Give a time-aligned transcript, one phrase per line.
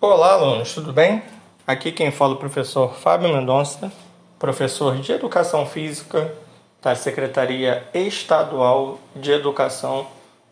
[0.00, 1.20] Olá, alunos, tudo bem?
[1.66, 3.92] Aqui quem fala é o professor Fábio Mendonça,
[4.38, 6.32] professor de Educação Física
[6.80, 10.06] da Secretaria Estadual de Educação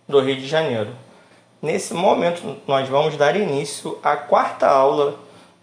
[0.08, 0.90] do Rio de Janeiro.
[1.62, 5.14] Nesse momento, nós vamos dar início à quarta aula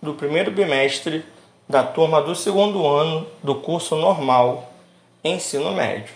[0.01, 1.25] do primeiro bimestre
[1.67, 4.71] da turma do segundo ano do curso normal
[5.21, 6.13] Ensino Médio,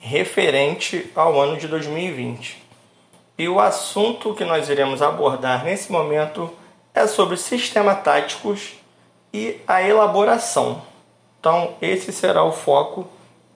[0.00, 2.60] referente ao ano de 2020.
[3.38, 6.67] E o assunto que nós iremos abordar nesse momento é
[7.06, 8.74] sobre sistemas táticos
[9.32, 10.82] e a elaboração.
[11.38, 13.06] Então, esse será o foco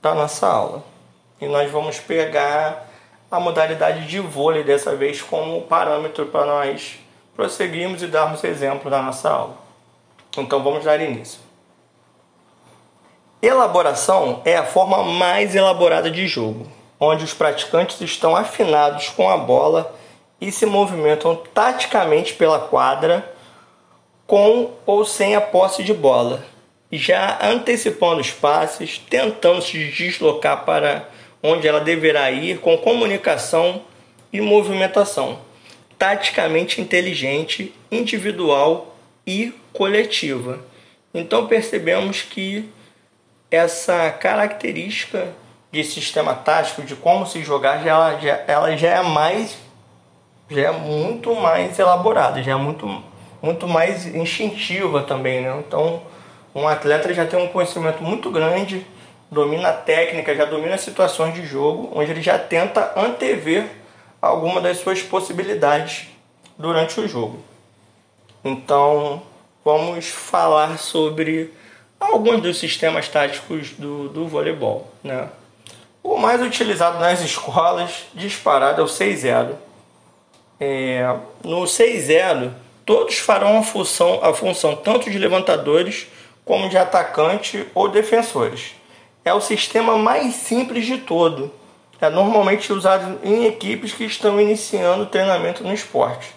[0.00, 0.84] da nossa aula.
[1.40, 2.88] E nós vamos pegar
[3.30, 6.98] a modalidade de vôlei dessa vez como parâmetro para nós
[7.34, 9.56] prosseguirmos e darmos exemplo da nossa aula.
[10.36, 11.40] Então, vamos dar início.
[13.40, 16.66] Elaboração é a forma mais elaborada de jogo,
[17.00, 19.92] onde os praticantes estão afinados com a bola
[20.42, 23.32] e se movimentam taticamente pela quadra
[24.26, 26.44] com ou sem a posse de bola,
[26.90, 31.08] já antecipando os passes, tentando se deslocar para
[31.40, 33.82] onde ela deverá ir com comunicação
[34.32, 35.38] e movimentação,
[35.96, 40.58] taticamente inteligente, individual e coletiva.
[41.14, 42.68] Então percebemos que
[43.48, 45.28] essa característica
[45.70, 49.56] de sistema tático, de como se jogar, já, já, ela já é mais
[50.48, 53.02] já é muito mais elaborada, já é muito,
[53.40, 55.62] muito mais instintiva também, né?
[55.66, 56.02] Então,
[56.54, 58.86] um atleta já tem um conhecimento muito grande,
[59.30, 63.66] domina a técnica, já domina as situações de jogo, onde ele já tenta antever
[64.20, 66.08] alguma das suas possibilidades
[66.58, 67.42] durante o jogo.
[68.44, 69.22] Então,
[69.64, 71.52] vamos falar sobre
[71.98, 75.28] alguns dos sistemas táticos do, do voleibol, né?
[76.02, 79.54] O mais utilizado nas escolas, disparado, é o 6-0
[80.62, 82.52] é, no 6-0,
[82.86, 86.06] todos farão a função, a função tanto de levantadores
[86.44, 88.76] como de atacante ou defensores.
[89.24, 91.52] É o sistema mais simples de todo.
[92.00, 96.32] É normalmente usado em equipes que estão iniciando treinamento no esporte.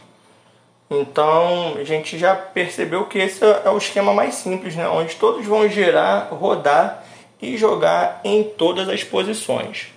[0.89, 4.87] Então a gente já percebeu que esse é o esquema mais simples, né?
[4.87, 7.03] onde todos vão gerar, rodar
[7.39, 9.87] e jogar em todas as posições.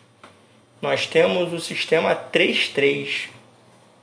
[0.83, 3.29] Nós temos o sistema 3-3,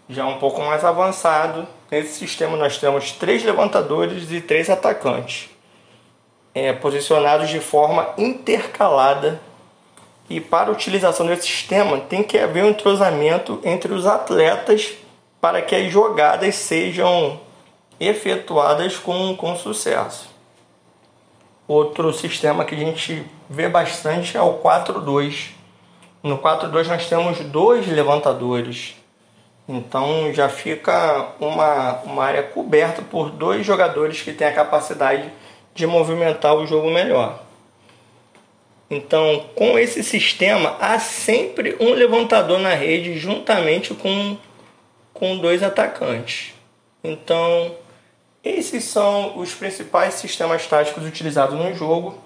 [0.09, 1.67] já um pouco mais avançado.
[1.89, 5.49] Nesse sistema nós temos três levantadores e três atacantes,
[6.53, 9.41] é, posicionados de forma intercalada.
[10.29, 14.93] E para a utilização desse sistema tem que haver um entrosamento entre os atletas
[15.39, 17.39] para que as jogadas sejam
[17.99, 20.29] efetuadas com, com sucesso.
[21.67, 25.49] Outro sistema que a gente vê bastante é o 4-2.
[26.23, 28.95] No 4-2 nós temos dois levantadores
[29.67, 35.31] então já fica uma, uma área coberta por dois jogadores que têm a capacidade
[35.73, 37.43] de movimentar o jogo melhor.
[38.89, 44.37] Então, com esse sistema, há sempre um levantador na rede juntamente com,
[45.11, 46.53] com dois atacantes.
[47.03, 47.75] Então,
[48.43, 52.19] esses são os principais sistemas táticos utilizados no jogo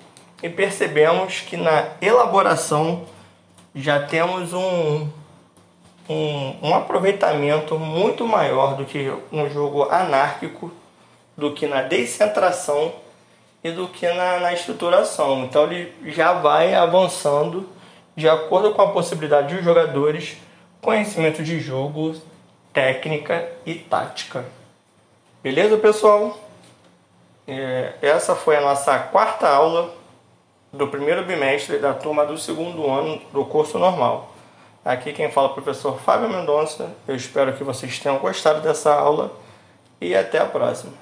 [0.44, 3.05] e percebemos que na elaboração
[3.73, 5.07] já temos um,
[6.09, 10.72] um, um aproveitamento muito maior do que no jogo anárquico,
[11.38, 12.92] do que na descentração
[13.64, 15.44] e do que na, na estruturação.
[15.46, 17.70] Então ele já vai avançando
[18.16, 20.38] de acordo com a possibilidade dos jogadores,
[20.81, 22.16] conhecimento de jogo,
[22.74, 24.46] técnica e tática.
[25.44, 26.38] Beleza, pessoal?
[27.47, 29.94] É, essa foi a nossa quarta aula
[30.72, 34.38] do primeiro bimestre da turma do segundo ano do curso normal.
[34.89, 36.89] Aqui quem fala é o professor Fábio Mendonça.
[37.07, 39.31] Eu espero que vocês tenham gostado dessa aula
[40.01, 40.94] e até a próxima.